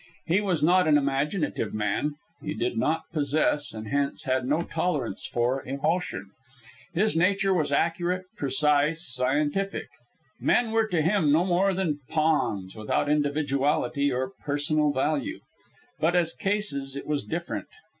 [0.25, 2.15] He was not an imaginative man.
[2.41, 6.31] He did not possess, and hence had no tolerance for, emotion.
[6.91, 9.89] His nature was accurate, precise, scientific.
[10.39, 15.41] Men were to him no more than pawns, without individuality or personal value.
[15.99, 17.67] But as cases it was different.